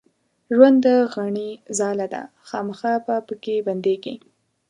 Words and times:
ژوند 0.53 0.77
د 0.85 0.87
غڼي 1.13 1.49
ځاله 1.77 2.07
ده 2.13 2.21
خامخا 2.47 2.93
به 3.05 3.15
پکښې 3.27 3.57
بندېږې 3.67 4.15